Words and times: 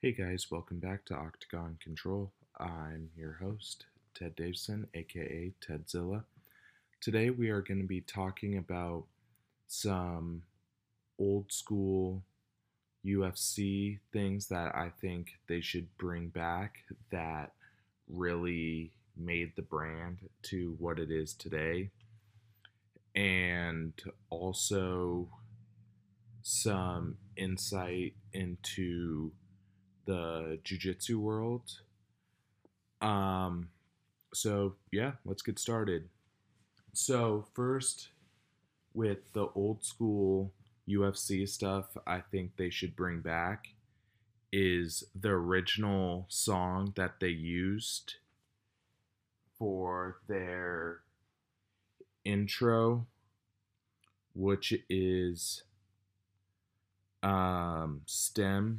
Hey 0.00 0.12
guys, 0.12 0.46
welcome 0.48 0.78
back 0.78 1.04
to 1.06 1.16
Octagon 1.16 1.76
Control. 1.82 2.30
I'm 2.56 3.10
your 3.16 3.32
host, 3.32 3.86
Ted 4.14 4.36
Davison, 4.36 4.86
aka 4.94 5.52
Tedzilla. 5.60 6.22
Today 7.00 7.30
we 7.30 7.50
are 7.50 7.62
going 7.62 7.80
to 7.80 7.86
be 7.86 8.02
talking 8.02 8.56
about 8.56 9.06
some 9.66 10.42
old 11.18 11.50
school 11.50 12.22
UFC 13.04 13.98
things 14.12 14.46
that 14.46 14.72
I 14.72 14.92
think 15.00 15.32
they 15.48 15.60
should 15.60 15.88
bring 15.98 16.28
back 16.28 16.84
that 17.10 17.54
really 18.08 18.92
made 19.16 19.56
the 19.56 19.62
brand 19.62 20.18
to 20.42 20.76
what 20.78 21.00
it 21.00 21.10
is 21.10 21.32
today. 21.32 21.90
And 23.16 23.94
also 24.30 25.26
some 26.40 27.16
insight 27.36 28.14
into 28.32 29.32
the 30.08 30.58
jujitsu 30.64 31.16
world. 31.16 31.80
Um, 33.02 33.68
so 34.32 34.74
yeah, 34.90 35.12
let's 35.26 35.42
get 35.42 35.58
started. 35.58 36.08
So 36.94 37.46
first, 37.54 38.08
with 38.94 39.32
the 39.34 39.48
old 39.54 39.84
school 39.84 40.50
UFC 40.88 41.46
stuff, 41.46 41.96
I 42.06 42.20
think 42.20 42.56
they 42.56 42.70
should 42.70 42.96
bring 42.96 43.20
back 43.20 43.68
is 44.50 45.04
the 45.14 45.28
original 45.28 46.24
song 46.30 46.94
that 46.96 47.20
they 47.20 47.28
used 47.28 48.14
for 49.58 50.16
their 50.26 51.00
intro, 52.24 53.06
which 54.32 54.72
is 54.88 55.64
um, 57.22 58.00
Stemm 58.06 58.78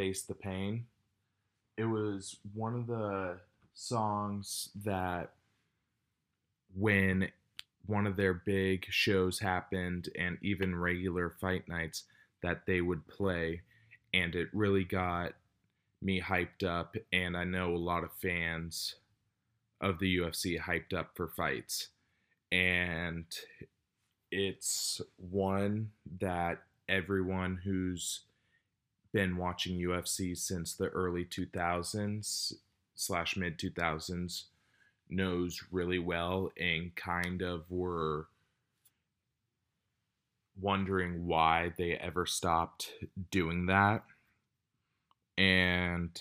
Face 0.00 0.22
the 0.22 0.34
Pain. 0.34 0.86
It 1.76 1.84
was 1.84 2.38
one 2.54 2.74
of 2.74 2.86
the 2.86 3.36
songs 3.74 4.70
that 4.82 5.34
when 6.74 7.28
one 7.84 8.06
of 8.06 8.16
their 8.16 8.32
big 8.32 8.86
shows 8.88 9.38
happened 9.40 10.08
and 10.18 10.38
even 10.40 10.74
regular 10.74 11.28
fight 11.28 11.68
nights 11.68 12.04
that 12.42 12.64
they 12.64 12.80
would 12.80 13.06
play 13.08 13.60
and 14.14 14.34
it 14.34 14.48
really 14.54 14.84
got 14.84 15.34
me 16.00 16.18
hyped 16.18 16.64
up 16.64 16.96
and 17.12 17.36
I 17.36 17.44
know 17.44 17.74
a 17.74 17.76
lot 17.76 18.02
of 18.02 18.10
fans 18.22 18.94
of 19.82 19.98
the 19.98 20.16
UFC 20.16 20.58
hyped 20.58 20.94
up 20.94 21.10
for 21.14 21.28
fights 21.28 21.88
and 22.50 23.26
it's 24.30 25.02
one 25.18 25.90
that 26.20 26.62
everyone 26.88 27.60
who's 27.62 28.22
been 29.12 29.36
watching 29.36 29.78
UFC 29.78 30.36
since 30.36 30.74
the 30.74 30.88
early 30.88 31.24
2000s 31.24 32.52
slash 32.94 33.36
mid 33.36 33.58
2000s 33.58 34.44
knows 35.08 35.60
really 35.70 35.98
well 35.98 36.50
and 36.58 36.94
kind 36.94 37.42
of 37.42 37.64
were 37.70 38.28
wondering 40.60 41.26
why 41.26 41.72
they 41.78 41.94
ever 41.94 42.26
stopped 42.26 42.92
doing 43.30 43.66
that. 43.66 44.04
And 45.38 46.20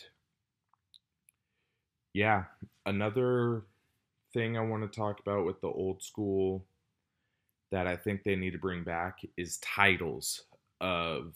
yeah, 2.13 2.45
another 2.85 3.63
thing 4.33 4.57
I 4.57 4.61
want 4.61 4.91
to 4.91 4.99
talk 4.99 5.19
about 5.19 5.45
with 5.45 5.61
the 5.61 5.67
old 5.67 6.01
school 6.01 6.65
that 7.71 7.87
I 7.87 7.95
think 7.95 8.23
they 8.23 8.35
need 8.35 8.51
to 8.51 8.59
bring 8.59 8.83
back 8.83 9.19
is 9.37 9.57
titles 9.57 10.43
of 10.81 11.35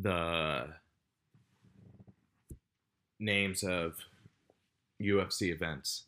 the 0.00 0.66
names 3.18 3.62
of 3.62 3.96
UFC 5.00 5.52
events. 5.52 6.04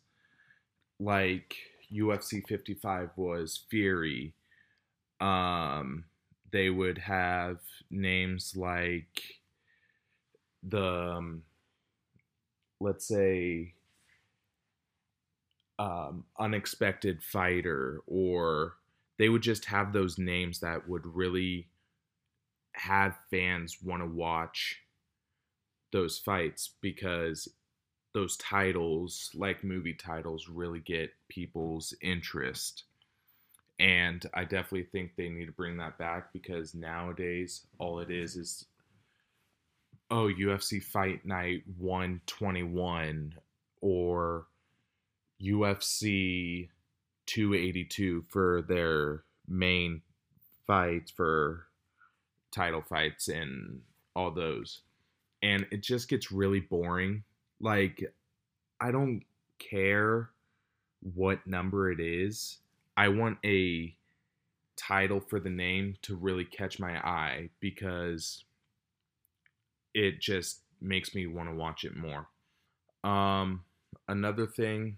Like 0.99 1.55
UFC 1.93 2.45
55 2.47 3.09
was 3.15 3.63
Fury. 3.69 4.33
Um, 5.19 6.05
they 6.51 6.69
would 6.69 6.97
have 6.97 7.57
names 7.89 8.53
like 8.55 9.21
the, 10.63 11.13
um, 11.15 11.43
let's 12.79 13.07
say, 13.07 13.73
um, 15.77 16.25
unexpected 16.37 17.23
fighter, 17.23 18.01
or 18.05 18.73
they 19.17 19.29
would 19.29 19.41
just 19.41 19.65
have 19.65 19.93
those 19.93 20.17
names 20.17 20.59
that 20.59 20.87
would 20.87 21.05
really 21.05 21.67
have 22.73 23.17
fans 23.29 23.77
want 23.83 24.01
to 24.01 24.07
watch 24.07 24.79
those 25.91 26.17
fights 26.17 26.71
because 26.81 27.47
those 28.13 28.37
titles, 28.37 29.31
like 29.33 29.63
movie 29.63 29.93
titles, 29.93 30.47
really 30.47 30.79
get 30.79 31.11
people's 31.27 31.93
interest. 32.01 32.83
And 33.79 34.25
I 34.33 34.43
definitely 34.43 34.87
think 34.91 35.15
they 35.15 35.29
need 35.29 35.45
to 35.45 35.51
bring 35.51 35.77
that 35.77 35.97
back 35.97 36.33
because 36.33 36.75
nowadays 36.75 37.65
all 37.77 37.99
it 37.99 38.11
is 38.11 38.35
is 38.35 38.65
oh, 40.11 40.27
UFC 40.27 40.83
Fight 40.83 41.25
Night 41.25 41.63
121 41.77 43.35
or 43.81 44.47
UFC 45.41 46.67
282 47.27 48.25
for 48.27 48.63
their 48.67 49.23
main 49.47 50.01
fights 50.65 51.11
for 51.11 51.68
title 52.51 52.81
fights 52.81 53.27
and 53.27 53.81
all 54.15 54.31
those. 54.31 54.81
And 55.41 55.65
it 55.71 55.81
just 55.81 56.09
gets 56.09 56.31
really 56.31 56.59
boring. 56.59 57.23
Like, 57.59 58.13
I 58.81 58.91
don't 58.91 59.23
care 59.57 60.29
what 61.01 61.45
number 61.45 61.91
it 61.91 61.99
is. 61.99 62.57
I 62.97 63.07
want 63.09 63.37
a 63.45 63.95
title 64.75 65.19
for 65.19 65.39
the 65.39 65.49
name 65.49 65.95
to 66.01 66.15
really 66.15 66.45
catch 66.45 66.79
my 66.79 66.97
eye 66.97 67.49
because 67.59 68.43
it 69.93 70.19
just 70.19 70.61
makes 70.81 71.13
me 71.13 71.27
want 71.27 71.49
to 71.49 71.55
watch 71.55 71.83
it 71.83 71.95
more. 71.95 72.27
Um, 73.03 73.63
another 74.07 74.45
thing 74.47 74.97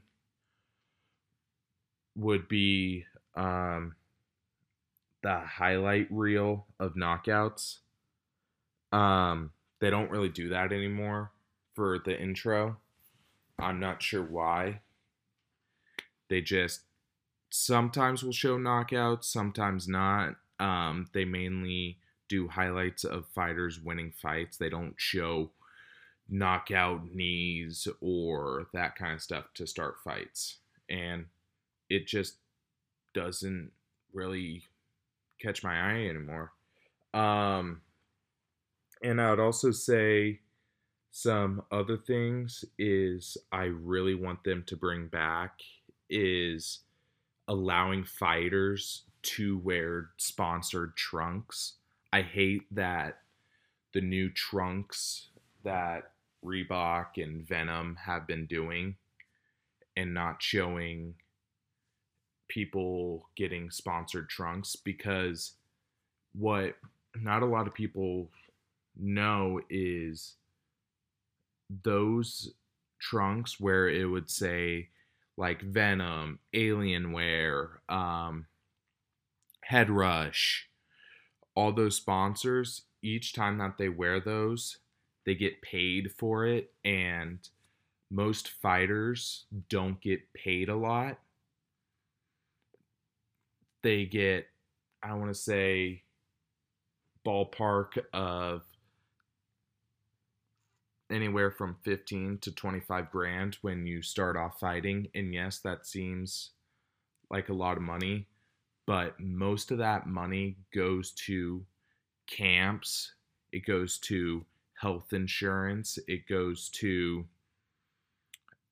would 2.15 2.47
be 2.47 3.05
um, 3.35 3.95
the 5.23 5.39
highlight 5.39 6.07
reel 6.09 6.65
of 6.79 6.95
knockouts. 6.95 7.77
Um, 8.91 9.51
they 9.79 9.89
don't 9.89 10.11
really 10.11 10.29
do 10.29 10.49
that 10.49 10.71
anymore 10.71 11.31
for 11.73 11.99
the 11.99 12.19
intro. 12.19 12.77
I'm 13.59 13.79
not 13.79 14.01
sure 14.01 14.23
why. 14.23 14.81
They 16.29 16.41
just 16.41 16.81
sometimes 17.49 18.23
will 18.23 18.31
show 18.31 18.57
knockouts, 18.57 19.25
sometimes 19.25 19.87
not. 19.87 20.35
Um, 20.59 21.07
they 21.13 21.25
mainly 21.25 21.97
do 22.29 22.47
highlights 22.47 23.03
of 23.03 23.27
fighters 23.27 23.79
winning 23.79 24.13
fights. 24.21 24.57
They 24.57 24.69
don't 24.69 24.95
show 24.97 25.51
knockout 26.29 27.05
knees 27.13 27.87
or 27.99 28.67
that 28.73 28.95
kind 28.95 29.13
of 29.13 29.21
stuff 29.21 29.45
to 29.55 29.67
start 29.67 29.95
fights. 30.03 30.57
And 30.89 31.25
it 31.89 32.07
just 32.07 32.35
doesn't 33.13 33.71
really 34.13 34.63
catch 35.41 35.63
my 35.63 35.75
eye 35.75 36.07
anymore. 36.07 36.51
Um, 37.13 37.81
and 39.03 39.19
I 39.19 39.29
would 39.31 39.39
also 39.39 39.71
say 39.71 40.39
some 41.11 41.63
other 41.71 41.97
things 41.97 42.63
is 42.77 43.37
I 43.51 43.63
really 43.65 44.15
want 44.15 44.43
them 44.43 44.63
to 44.67 44.77
bring 44.77 45.07
back 45.07 45.59
is 46.09 46.79
allowing 47.47 48.03
fighters 48.03 49.03
to 49.23 49.57
wear 49.59 50.11
sponsored 50.17 50.95
trunks. 50.95 51.73
I 52.13 52.21
hate 52.21 52.63
that 52.71 53.19
the 53.93 54.01
new 54.01 54.29
trunks 54.29 55.27
that 55.63 56.11
Reebok 56.43 57.21
and 57.21 57.45
Venum 57.45 57.97
have 57.97 58.25
been 58.25 58.45
doing 58.45 58.95
and 59.95 60.13
not 60.13 60.41
showing 60.41 61.15
people 62.51 63.29
getting 63.37 63.71
sponsored 63.71 64.27
trunks 64.27 64.75
because 64.75 65.53
what 66.33 66.75
not 67.15 67.43
a 67.43 67.45
lot 67.45 67.65
of 67.65 67.73
people 67.73 68.29
know 68.99 69.61
is 69.69 70.35
those 71.83 72.53
trunks 72.99 73.57
where 73.57 73.87
it 73.87 74.03
would 74.03 74.29
say 74.29 74.89
like 75.37 75.63
Venum, 75.63 76.39
Alienware, 76.53 77.69
um, 77.87 78.47
Head 79.63 79.89
Rush, 79.89 80.67
all 81.55 81.71
those 81.71 81.95
sponsors, 81.95 82.81
each 83.01 83.31
time 83.31 83.59
that 83.59 83.77
they 83.77 83.87
wear 83.87 84.19
those, 84.19 84.79
they 85.25 85.35
get 85.35 85.61
paid 85.61 86.11
for 86.11 86.45
it. 86.45 86.73
And 86.83 87.39
most 88.11 88.49
fighters 88.49 89.45
don't 89.69 90.01
get 90.01 90.33
paid 90.33 90.67
a 90.67 90.75
lot 90.75 91.17
they 93.83 94.05
get, 94.05 94.47
I 95.03 95.13
want 95.13 95.33
to 95.33 95.39
say, 95.39 96.03
ballpark 97.25 97.99
of 98.13 98.63
anywhere 101.11 101.51
from 101.51 101.75
15 101.83 102.39
to 102.39 102.51
25 102.51 103.11
grand 103.11 103.57
when 103.61 103.85
you 103.85 104.01
start 104.01 104.37
off 104.37 104.59
fighting. 104.59 105.07
And 105.13 105.33
yes, 105.33 105.59
that 105.59 105.85
seems 105.85 106.51
like 107.29 107.49
a 107.49 107.53
lot 107.53 107.77
of 107.77 107.83
money, 107.83 108.27
but 108.85 109.19
most 109.19 109.71
of 109.71 109.77
that 109.77 110.07
money 110.07 110.57
goes 110.73 111.11
to 111.11 111.65
camps, 112.27 113.13
it 113.51 113.65
goes 113.65 113.97
to 113.99 114.45
health 114.79 115.13
insurance, 115.13 115.99
it 116.07 116.27
goes 116.27 116.69
to 116.69 117.25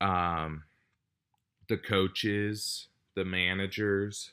um, 0.01 0.63
the 1.67 1.77
coaches, 1.77 2.87
the 3.15 3.25
managers. 3.25 4.31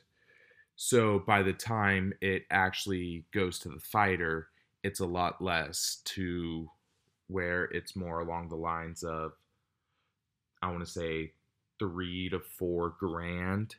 So 0.76 1.18
by 1.18 1.42
the 1.42 1.54
time 1.54 2.12
it 2.20 2.44
actually 2.50 3.24
goes 3.32 3.58
to 3.60 3.70
the 3.70 3.80
fighter, 3.80 4.48
it's 4.82 5.00
a 5.00 5.06
lot 5.06 5.42
less 5.42 6.02
to 6.04 6.70
where 7.28 7.64
it's 7.64 7.96
more 7.96 8.20
along 8.20 8.48
the 8.48 8.56
lines 8.56 9.02
of 9.02 9.32
I 10.62 10.70
want 10.70 10.84
to 10.84 10.90
say 10.90 11.32
three 11.78 12.28
to 12.30 12.40
four 12.40 12.94
grand. 12.98 13.76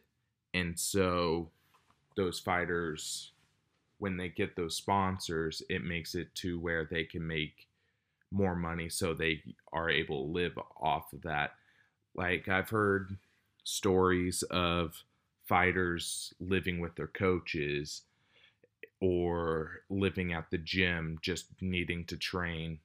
And 0.54 0.78
so 0.80 1.50
those 2.16 2.40
fighters, 2.40 3.32
when 4.00 4.18
they 4.18 4.30
get 4.30 4.56
those 4.56 4.76
sponsors, 4.76 5.62
it 5.70 5.84
makes 5.84 6.16
it 6.16 6.34
to 6.36 6.60
where 6.60 6.86
they 6.86 7.04
can 7.04 7.26
make 7.26 7.68
more 8.32 8.56
money 8.56 8.90
so 8.90 9.14
they 9.14 9.42
are 9.72 9.90
able 9.90 10.26
to 10.26 10.32
live 10.32 10.58
off 10.82 11.14
of 11.14 11.22
that. 11.24 11.52
Like 12.16 12.48
I've 12.48 12.70
heard 12.70 13.18
stories 13.64 14.44
of 14.44 15.04
fighters 15.48 16.34
living 16.40 16.80
with 16.80 16.96
their 16.96 17.08
coaches 17.08 18.02
or 19.00 19.82
living 19.90 20.34
at 20.34 20.50
the 20.52 20.58
gym 20.58 21.18
just 21.22 21.46
needing 21.62 22.06
to 22.06 22.18
train 22.18 22.80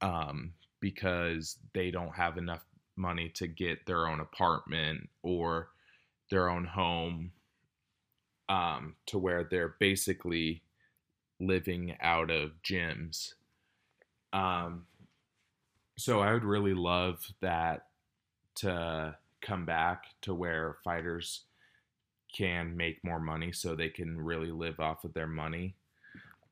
um, 0.00 0.52
because 0.80 1.56
they 1.74 1.90
don't 1.90 2.14
have 2.14 2.38
enough 2.38 2.64
money 2.96 3.28
to 3.28 3.46
get 3.46 3.86
their 3.86 4.06
own 4.06 4.20
apartment 4.20 5.08
or 5.22 5.68
their 6.30 6.48
own 6.48 6.64
home 6.64 7.32
um, 8.48 8.94
to 9.06 9.18
where 9.18 9.44
they're 9.44 9.76
basically 9.78 10.62
living 11.40 11.96
out 12.00 12.30
of 12.30 12.50
gyms. 12.62 13.34
Um, 14.32 14.86
so 15.96 16.20
I 16.20 16.32
would 16.32 16.44
really 16.44 16.74
love 16.74 17.26
that 17.40 17.86
to 18.56 19.16
come 19.40 19.64
back 19.64 20.04
to 20.22 20.34
where 20.34 20.76
fighters 20.84 21.44
can 22.34 22.76
make 22.76 23.02
more 23.04 23.20
money 23.20 23.52
so 23.52 23.74
they 23.74 23.88
can 23.88 24.20
really 24.20 24.50
live 24.50 24.80
off 24.80 25.04
of 25.04 25.14
their 25.14 25.26
money. 25.26 25.74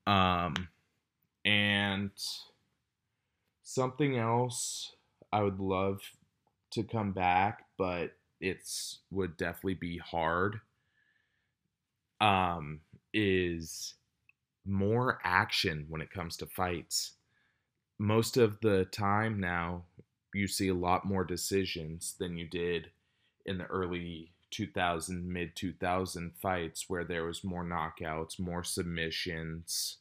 Um, 0.06 0.68
and 1.44 2.10
something 3.62 4.16
else 4.16 4.94
I 5.32 5.42
would 5.42 5.60
love 5.60 6.00
to 6.70 6.82
come 6.82 7.12
back, 7.12 7.64
but 7.76 8.12
it's 8.40 9.00
would 9.10 9.36
definitely 9.36 9.74
be 9.74 9.98
hard. 9.98 10.60
Um, 12.20 12.80
is 13.12 13.94
more 14.64 15.18
action 15.24 15.86
when 15.88 16.00
it 16.00 16.10
comes 16.10 16.36
to 16.38 16.46
fights. 16.46 17.12
Most 17.98 18.36
of 18.36 18.60
the 18.60 18.84
time 18.86 19.40
now, 19.40 19.84
you 20.34 20.46
see 20.46 20.68
a 20.68 20.74
lot 20.74 21.04
more 21.04 21.24
decisions 21.24 22.14
than 22.18 22.36
you 22.36 22.46
did 22.46 22.90
in 23.46 23.58
the 23.58 23.64
early 23.66 24.32
2000 24.56 25.30
mid 25.30 25.54
2000 25.54 26.32
fights 26.40 26.86
where 26.88 27.04
there 27.04 27.24
was 27.24 27.44
more 27.44 27.64
knockouts 27.64 28.40
more 28.40 28.64
submissions 28.64 29.98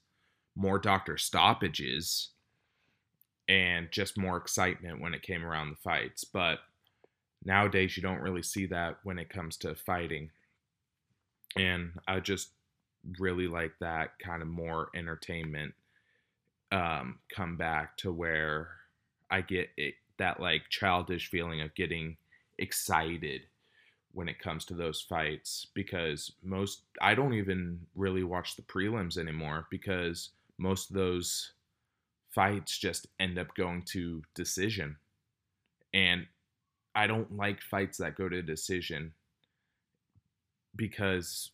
more 0.55 0.79
doctor 0.79 1.17
stoppages 1.17 2.29
and 3.47 3.91
just 3.91 4.17
more 4.17 4.37
excitement 4.37 5.01
when 5.01 5.13
it 5.13 5.21
came 5.21 5.45
around 5.45 5.69
the 5.69 5.75
fights. 5.75 6.23
But 6.23 6.59
nowadays 7.43 7.95
you 7.95 8.01
don't 8.01 8.21
really 8.21 8.41
see 8.41 8.65
that 8.67 8.97
when 9.03 9.19
it 9.19 9.29
comes 9.29 9.57
to 9.57 9.75
fighting. 9.75 10.31
And 11.57 11.91
i 12.07 12.19
just 12.19 12.49
really 13.19 13.47
like 13.47 13.73
that 13.79 14.17
kind 14.19 14.41
of 14.41 14.47
more 14.47 14.89
entertainment 14.95 15.73
um, 16.71 17.19
come 17.33 17.55
back 17.55 17.95
to 17.97 18.11
where 18.11 18.71
i 19.29 19.41
get 19.41 19.69
it, 19.77 19.93
that 20.17 20.39
like 20.39 20.63
childish 20.69 21.29
feeling 21.29 21.61
of 21.61 21.73
getting 21.75 22.17
excited 22.57 23.41
when 24.15 24.29
it 24.29 24.39
comes 24.39 24.63
to 24.63 24.73
those 24.73 25.01
fights 25.01 25.67
because 25.73 26.31
most 26.41 26.83
I 27.01 27.13
don't 27.15 27.33
even 27.33 27.81
really 27.95 28.23
watch 28.23 28.55
the 28.55 28.61
prelims 28.61 29.17
anymore 29.17 29.67
because 29.69 30.29
most 30.57 30.89
of 30.89 30.95
those 30.95 31.51
fights 32.31 32.77
just 32.77 33.07
end 33.19 33.37
up 33.37 33.53
going 33.55 33.83
to 33.83 34.23
decision. 34.33 34.95
And 35.93 36.27
I 36.95 37.07
don't 37.07 37.35
like 37.35 37.61
fights 37.61 37.97
that 37.97 38.15
go 38.15 38.29
to 38.29 38.41
decision 38.41 39.13
because 40.77 41.51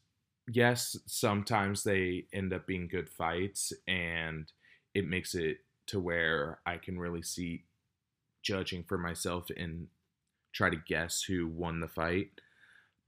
yes, 0.47 0.95
sometimes 1.07 1.83
they 1.83 2.25
end 2.31 2.53
up 2.53 2.67
being 2.67 2.87
good 2.87 3.09
fights 3.09 3.73
and 3.87 4.51
it 4.93 5.07
makes 5.07 5.33
it 5.33 5.57
to 5.87 5.99
where 5.99 6.59
I 6.63 6.77
can 6.77 6.99
really 6.99 7.23
see 7.23 7.63
judging 8.43 8.83
for 8.83 8.99
myself 8.99 9.47
and 9.57 9.87
try 10.53 10.69
to 10.69 10.77
guess 10.87 11.23
who 11.23 11.47
won 11.47 11.79
the 11.79 11.87
fight 11.87 12.29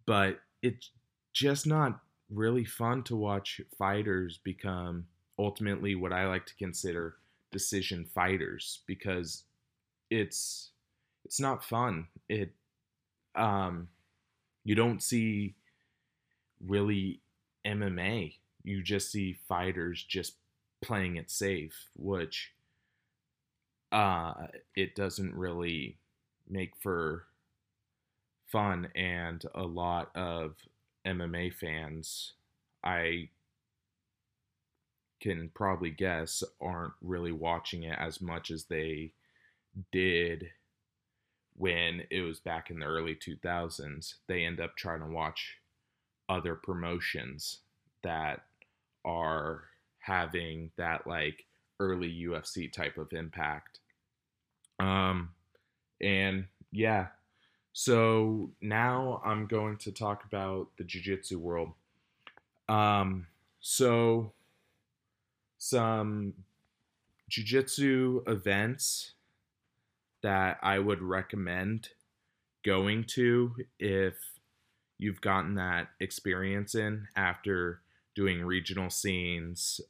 but 0.05 0.39
it's 0.61 0.91
just 1.33 1.67
not 1.67 1.99
really 2.29 2.65
fun 2.65 3.03
to 3.03 3.15
watch 3.15 3.61
fighters 3.77 4.39
become 4.43 5.05
ultimately 5.39 5.95
what 5.95 6.13
I 6.13 6.27
like 6.27 6.45
to 6.47 6.55
consider 6.55 7.15
decision 7.51 8.05
fighters 8.13 8.81
because 8.87 9.43
it's 10.09 10.71
it's 11.25 11.39
not 11.39 11.63
fun. 11.63 12.07
It 12.29 12.53
um 13.35 13.87
you 14.63 14.75
don't 14.75 15.01
see 15.01 15.55
really 16.65 17.21
MMA. 17.65 18.35
You 18.63 18.81
just 18.81 19.11
see 19.11 19.37
fighters 19.47 20.03
just 20.03 20.35
playing 20.81 21.17
it 21.17 21.29
safe, 21.29 21.89
which 21.95 22.51
uh 23.91 24.47
it 24.75 24.95
doesn't 24.95 25.35
really 25.35 25.97
make 26.49 26.71
for 26.81 27.25
fun 28.53 28.87
and 28.95 29.43
a 29.55 29.63
lot 29.63 30.15
of 30.15 30.55
MMA 31.07 31.51
fans 31.55 32.33
I 32.83 33.29
can 35.19 35.49
probably 35.55 35.89
guess 35.89 36.43
aren't 36.61 36.93
really 37.01 37.31
watching 37.31 37.83
it 37.83 37.97
as 37.97 38.21
much 38.21 38.51
as 38.51 38.65
they 38.65 39.11
did 39.91 40.51
when 41.55 42.03
it 42.11 42.21
was 42.21 42.39
back 42.39 42.69
in 42.69 42.79
the 42.79 42.85
early 42.85 43.15
2000s. 43.15 44.15
They 44.27 44.43
end 44.43 44.61
up 44.61 44.75
trying 44.75 44.99
to 44.99 45.07
watch 45.07 45.57
other 46.29 46.53
promotions 46.53 47.59
that 48.03 48.43
are 49.03 49.63
having 49.97 50.69
that 50.77 51.07
like 51.07 51.45
early 51.79 52.09
UFC 52.09 52.71
type 52.71 52.97
of 52.99 53.13
impact. 53.13 53.79
Um 54.79 55.29
and 55.99 56.45
yeah, 56.71 57.07
so 57.73 58.51
now 58.61 59.19
I'm 59.25 59.47
going 59.47 59.77
to 59.77 59.91
talk 59.91 60.23
about 60.25 60.67
the 60.77 60.83
jiu-jitsu 60.83 61.39
world. 61.39 61.71
Um, 62.69 63.25
so 63.59 64.31
some 65.57 66.33
jiu-jitsu 67.29 68.23
events 68.27 69.13
that 70.21 70.59
I 70.61 70.77
would 70.77 71.01
recommend 71.01 71.89
going 72.63 73.05
to 73.05 73.55
if 73.79 74.13
you've 74.99 75.21
gotten 75.21 75.55
that 75.55 75.89
experience 75.99 76.75
in 76.75 77.07
after 77.15 77.81
doing 78.13 78.43
regional 78.43 78.91
scenes, 78.91 79.81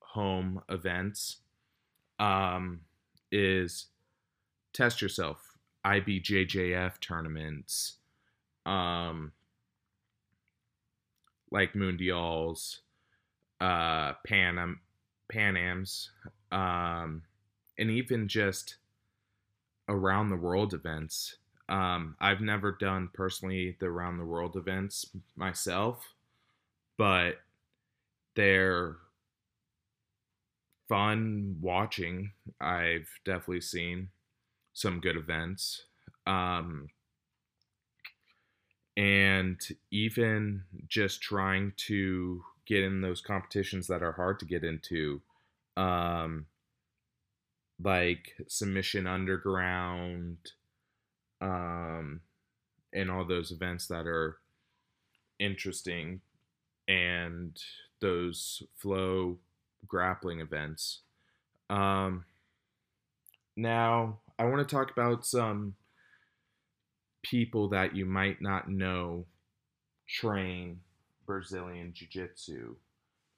home 0.00 0.62
events, 0.68 1.36
um, 2.18 2.80
is 3.30 3.86
test 4.72 5.00
yourself 5.00 5.49
IBJJF 5.84 7.00
tournaments, 7.00 7.94
um, 8.66 9.32
like 11.50 11.74
Mundials, 11.74 12.80
uh, 13.60 14.12
Pan 14.26 14.76
Pan 15.30 15.56
Ams, 15.56 16.10
um, 16.50 17.22
and 17.78 17.90
even 17.90 18.28
just 18.28 18.76
around 19.88 20.28
the 20.28 20.36
world 20.36 20.74
events. 20.74 21.36
Um, 21.68 22.16
I've 22.20 22.40
never 22.40 22.72
done 22.72 23.10
personally 23.12 23.76
the 23.78 23.86
around 23.86 24.18
the 24.18 24.24
world 24.24 24.56
events 24.56 25.06
myself, 25.36 26.14
but 26.96 27.36
they're 28.34 28.96
fun 30.88 31.56
watching. 31.60 32.32
I've 32.60 33.08
definitely 33.24 33.60
seen 33.60 34.08
some 34.72 35.00
good 35.00 35.16
events. 35.16 35.84
Um, 36.26 36.88
and 38.96 39.60
even 39.90 40.64
just 40.88 41.22
trying 41.22 41.72
to 41.88 42.42
get 42.66 42.82
in 42.82 43.00
those 43.00 43.20
competitions 43.20 43.86
that 43.86 44.02
are 44.02 44.12
hard 44.12 44.38
to 44.40 44.44
get 44.44 44.64
into. 44.64 45.20
Um, 45.76 46.46
like 47.82 48.34
Submission 48.46 49.06
Underground, 49.06 50.36
um, 51.40 52.20
and 52.92 53.10
all 53.10 53.24
those 53.24 53.50
events 53.50 53.86
that 53.86 54.06
are 54.06 54.36
interesting, 55.38 56.20
and 56.86 57.58
those 58.00 58.62
flow 58.76 59.38
grappling 59.86 60.40
events. 60.40 61.00
Um, 61.70 62.24
now, 63.56 64.18
I 64.40 64.44
want 64.44 64.66
to 64.66 64.74
talk 64.74 64.90
about 64.90 65.26
some 65.26 65.74
people 67.22 67.68
that 67.68 67.94
you 67.94 68.06
might 68.06 68.40
not 68.40 68.70
know 68.70 69.26
train 70.08 70.80
Brazilian 71.26 71.92
Jiu 71.92 72.08
Jitsu. 72.08 72.74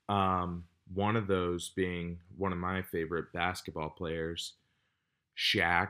Um, 0.09 0.63
one 0.95 1.17
of 1.17 1.27
those 1.27 1.71
being 1.71 2.21
one 2.37 2.53
of 2.53 2.59
my 2.59 2.83
favorite 2.83 3.33
basketball 3.33 3.91
players, 3.91 4.53
Shaq, 5.37 5.89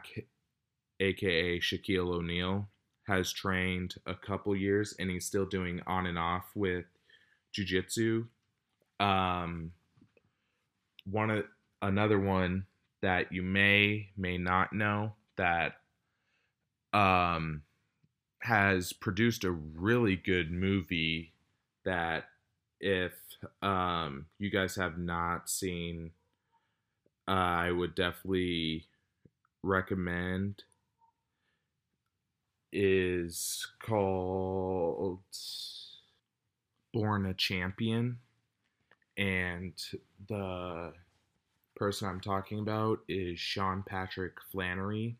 aka 0.99 1.61
Shaquille 1.61 2.14
O'Neal, 2.14 2.66
has 3.07 3.31
trained 3.31 3.97
a 4.07 4.14
couple 4.14 4.57
years 4.57 4.95
and 4.99 5.11
he's 5.11 5.26
still 5.26 5.45
doing 5.45 5.83
on 5.87 6.07
and 6.07 6.19
off 6.19 6.47
with 6.54 6.87
Jiu 7.52 7.66
Jitsu. 7.66 8.25
Um, 8.99 9.73
one 11.04 11.45
another 11.83 12.19
one 12.19 12.64
that 13.03 13.33
you 13.33 13.43
may 13.43 14.09
may 14.17 14.39
not 14.39 14.73
know 14.73 15.13
that 15.37 15.75
um, 16.93 17.63
has 18.41 18.93
produced 18.93 19.45
a 19.45 19.51
really 19.51 20.17
good 20.17 20.51
movie 20.51 21.33
that 21.85 22.25
if 22.81 23.13
um, 23.61 24.27
you 24.39 24.51
guys 24.51 24.77
have 24.77 24.99
not 24.99 25.49
seen, 25.49 26.11
uh, 27.29 27.31
I 27.31 27.71
would 27.71 27.95
definitely 27.95 28.87
recommend. 29.63 30.65
Is 32.75 33.67
called 33.81 35.21
Born 36.95 37.27
a 37.27 37.35
Champion, 37.35 38.19
and 39.19 39.75
the 40.27 40.95
person 41.83 42.07
I'm 42.07 42.21
talking 42.21 42.61
about 42.61 43.01
is 43.09 43.41
Sean 43.41 43.83
Patrick 43.85 44.35
Flanery. 44.53 45.17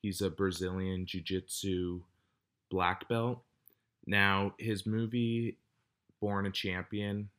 He's 0.00 0.20
a 0.20 0.30
Brazilian 0.30 1.06
Jiu 1.06 1.20
Jitsu 1.20 2.02
black 2.70 3.08
belt. 3.08 3.42
Now, 4.06 4.54
his 4.56 4.86
movie 4.86 5.58
Born 6.20 6.46
a 6.46 6.52
Champion, 6.52 7.30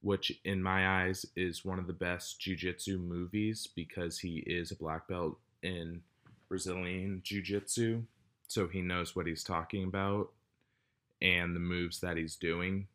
which 0.00 0.32
in 0.46 0.62
my 0.62 1.04
eyes 1.04 1.26
is 1.36 1.66
one 1.66 1.78
of 1.78 1.86
the 1.86 1.92
best 1.92 2.40
jiu-jitsu 2.40 2.96
movies 2.96 3.68
because 3.76 4.18
he 4.18 4.38
is 4.46 4.70
a 4.70 4.76
black 4.76 5.06
belt 5.06 5.36
in 5.62 6.00
Brazilian 6.48 7.20
jiu-jitsu, 7.22 8.04
so 8.46 8.68
he 8.68 8.80
knows 8.80 9.14
what 9.14 9.26
he's 9.26 9.44
talking 9.44 9.84
about 9.84 10.30
and 11.20 11.54
the 11.54 11.60
moves 11.60 12.00
that 12.00 12.16
he's 12.16 12.36
doing 12.36 12.86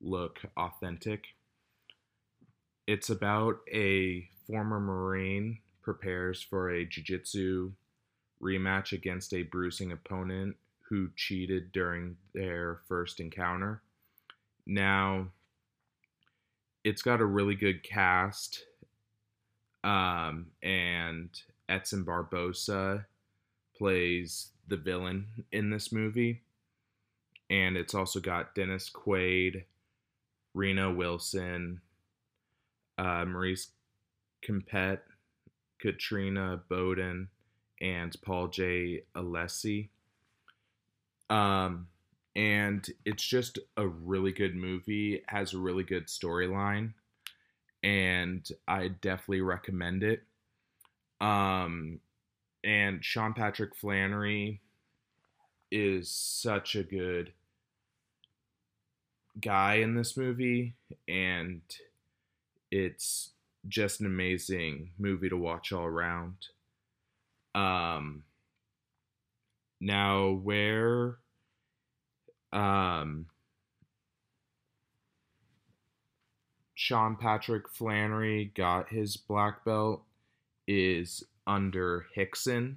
look 0.00 0.40
authentic. 0.56 1.26
It's 2.88 3.10
about 3.10 3.60
a 3.72 4.28
former 4.46 4.80
Marine 4.80 5.58
prepares 5.82 6.42
for 6.42 6.70
a 6.70 6.84
jiu-jitsu 6.84 7.72
rematch 8.42 8.92
against 8.92 9.32
a 9.32 9.42
bruising 9.42 9.92
opponent 9.92 10.56
who 10.88 11.08
cheated 11.16 11.72
during 11.72 12.16
their 12.34 12.80
first 12.88 13.18
encounter. 13.20 13.82
Now, 14.66 15.28
it's 16.84 17.02
got 17.02 17.20
a 17.20 17.26
really 17.26 17.54
good 17.54 17.82
cast, 17.82 18.64
um, 19.82 20.46
and 20.62 21.30
Edson 21.68 22.04
Barboza 22.04 23.06
plays 23.76 24.50
the 24.68 24.76
villain 24.76 25.26
in 25.52 25.70
this 25.70 25.92
movie, 25.92 26.42
and 27.50 27.76
it's 27.76 27.94
also 27.94 28.20
got 28.20 28.54
Dennis 28.54 28.90
Quaid, 28.90 29.64
Reno 30.54 30.92
Wilson, 30.92 31.80
uh, 32.98 33.24
Maurice 33.24 33.68
Compete, 34.46 35.00
Katrina 35.80 36.62
Bowden, 36.68 37.28
and 37.80 38.14
Paul 38.22 38.46
J. 38.46 39.02
Alessi. 39.16 39.88
Um, 41.28 41.88
and 42.36 42.88
it's 43.04 43.24
just 43.24 43.58
a 43.76 43.88
really 43.88 44.30
good 44.30 44.54
movie. 44.54 45.22
Has 45.26 45.52
a 45.52 45.58
really 45.58 45.82
good 45.82 46.06
storyline, 46.06 46.92
and 47.82 48.48
I 48.68 48.88
definitely 48.88 49.40
recommend 49.40 50.04
it. 50.04 50.22
Um, 51.20 51.98
and 52.62 53.04
Sean 53.04 53.34
Patrick 53.34 53.74
Flanery 53.74 54.60
is 55.72 56.08
such 56.08 56.76
a 56.76 56.84
good 56.84 57.32
guy 59.40 59.74
in 59.76 59.96
this 59.96 60.16
movie, 60.16 60.76
and 61.08 61.62
it's 62.70 63.30
just 63.68 64.00
an 64.00 64.06
amazing 64.06 64.90
movie 64.98 65.28
to 65.28 65.36
watch 65.36 65.72
all 65.72 65.84
around. 65.84 66.34
Um, 67.54 68.24
now, 69.80 70.30
where 70.30 71.18
um, 72.52 73.26
Sean 76.74 77.16
Patrick 77.16 77.68
Flanery 77.68 78.52
got 78.54 78.90
his 78.90 79.16
black 79.16 79.64
belt 79.64 80.02
is 80.66 81.24
under 81.46 82.06
Rickson. 82.16 82.76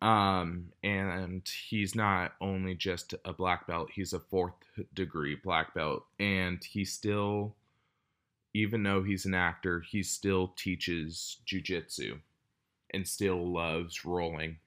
Um, 0.00 0.72
and 0.82 1.48
he's 1.68 1.94
not 1.94 2.32
only 2.40 2.74
just 2.74 3.14
a 3.24 3.32
black 3.32 3.68
belt, 3.68 3.90
he's 3.94 4.12
a 4.12 4.18
fourth 4.18 4.54
degree 4.92 5.36
black 5.36 5.74
belt. 5.74 6.04
And 6.18 6.62
he 6.62 6.84
still, 6.84 7.54
even 8.54 8.82
though 8.82 9.02
he's 9.02 9.24
an 9.24 9.34
actor, 9.34 9.80
he 9.80 10.02
still 10.02 10.48
teaches 10.56 11.38
jujitsu 11.46 12.18
and 12.92 13.06
still 13.06 13.52
loves 13.52 14.04
rolling. 14.04 14.58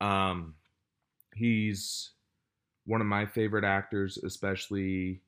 Um, 0.00 0.54
he's 1.34 2.10
one 2.86 3.00
of 3.00 3.06
my 3.06 3.26
favorite 3.26 3.64
actors, 3.64 4.18
especially 4.18 5.20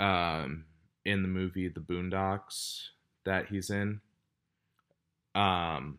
um, 0.00 0.64
in 1.04 1.22
the 1.22 1.28
movie 1.28 1.68
The 1.68 1.80
Boondocks 1.80 2.88
that 3.24 3.46
he's 3.46 3.70
in. 3.70 4.00
Um, 5.34 5.98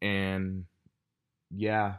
and 0.00 0.66
yeah, 1.50 1.94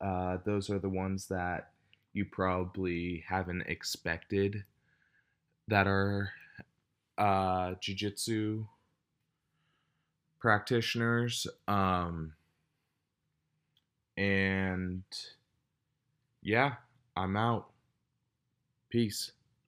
uh, 0.00 0.38
those 0.44 0.70
are 0.70 0.78
the 0.78 0.88
ones 0.88 1.26
that 1.28 1.70
you 2.12 2.24
probably 2.24 3.24
haven't 3.26 3.62
expected 3.62 4.64
that 5.66 5.86
are 5.86 6.30
uh, 7.18 7.74
jujitsu 7.80 8.66
practitioners. 10.40 11.46
Um, 11.66 12.34
and 14.16 15.02
yeah, 16.42 16.74
I'm 17.16 17.36
out. 17.36 17.70
Peace. 18.90 19.32